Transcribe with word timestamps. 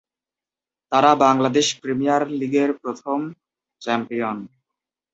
তারা 0.91 1.11
বাংলাদেশ 1.25 1.67
প্রিমিয়ার 1.81 2.23
লীগের 2.39 2.69
বর্তমান 2.81 3.21
চ্যাম্পিয়ন। 3.81 4.37